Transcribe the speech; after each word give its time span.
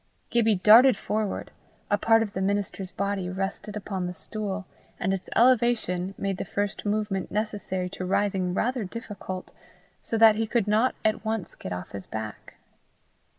Gibbie 0.31 0.55
darted 0.55 0.97
forward. 0.97 1.51
A 1.91 1.95
part 1.99 2.23
of 2.23 2.33
the 2.33 2.41
minister's 2.41 2.91
body 2.91 3.29
rested 3.29 3.77
upon 3.77 4.07
the 4.07 4.15
stool, 4.15 4.65
and 4.99 5.13
its 5.13 5.29
elevation, 5.35 6.15
made 6.17 6.37
the 6.37 6.43
first 6.43 6.87
movement 6.87 7.29
necessary 7.29 7.87
to 7.91 8.03
rising 8.03 8.55
rather 8.55 8.83
difficult, 8.83 9.51
so 10.01 10.17
that 10.17 10.37
he 10.37 10.47
could 10.47 10.67
not 10.67 10.95
at 11.05 11.23
once 11.23 11.53
get 11.53 11.71
off 11.71 11.91
his 11.91 12.07
back. 12.07 12.55